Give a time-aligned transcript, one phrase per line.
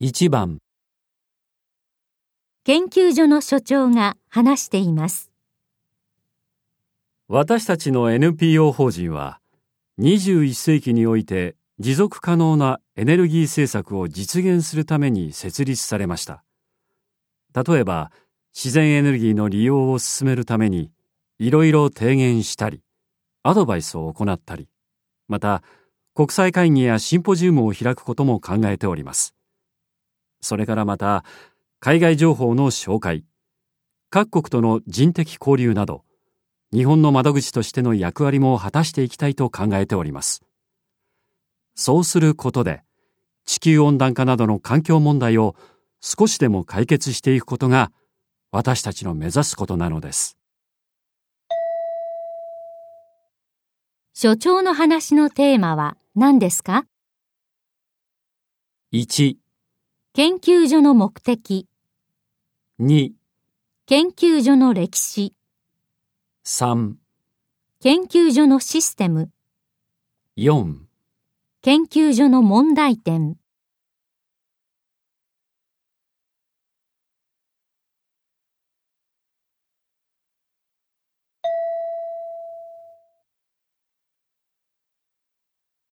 [0.00, 0.58] 1番
[2.62, 5.32] 研究所の所長が話しています。
[7.26, 9.40] 私たちの NPO 法人は
[9.98, 16.44] 21世紀において持続可能なエネルギー政策を実現するために設立されました。
[17.52, 18.12] 例えば
[18.54, 20.92] 自然エネルギーの利用を進めるために
[21.40, 22.84] いろいろ提言したり、
[23.42, 24.68] アドバイスを行ったり、
[25.26, 25.64] また
[26.14, 29.34] 国際会議やシンポジウムを開くことも考えております。
[30.40, 31.24] それからまた
[31.80, 33.24] 海外情報の紹介、
[34.10, 36.04] 各国との人的交流など、
[36.72, 40.42] 日本の窓口としての役割も果たしていきたいと考えております。
[41.74, 42.82] そうすることで、
[43.44, 45.56] 地球温暖化などの環境問題を
[46.00, 47.90] 少しでも解決していくことが
[48.50, 50.36] 私たちの目指すことなのです。
[54.12, 56.84] 所長の話のテーマは何ですか
[58.92, 59.36] ？1、
[60.18, 61.68] 研究所の目的、
[62.80, 63.12] 2、
[63.86, 65.32] 研究所の歴史、
[66.44, 66.94] 3、
[67.80, 69.30] 研究所のシステム、
[70.36, 70.74] 4
[71.62, 73.36] 研究所の問題点。